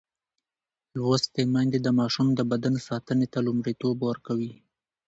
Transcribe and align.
لوستې 0.99 1.41
میندې 1.53 1.79
د 1.83 1.87
ماشوم 1.99 2.27
د 2.35 2.41
بدن 2.51 2.75
ساتنې 2.87 3.27
ته 3.33 3.39
لومړیتوب 3.47 3.97
ورکوي. 4.09 4.53